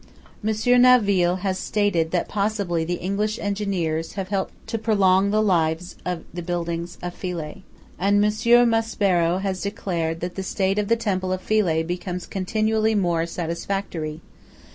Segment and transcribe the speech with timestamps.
[0.41, 5.95] Monsieur Naville has stated that possibly the English engineers have helped to prolong the lives
[6.03, 7.61] of the buildings of Philae,
[7.99, 12.95] and Monsieur Maspero has declared that "the state of the temple of Philae becomes continually
[12.95, 14.21] more satisfactory."